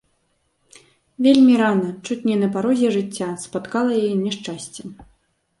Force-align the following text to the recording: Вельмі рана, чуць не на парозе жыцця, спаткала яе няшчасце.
Вельмі 1.25 1.53
рана, 1.61 1.89
чуць 2.05 2.27
не 2.29 2.37
на 2.45 2.49
парозе 2.55 2.89
жыцця, 2.97 3.29
спаткала 3.45 3.91
яе 4.07 4.15
няшчасце. 4.27 4.81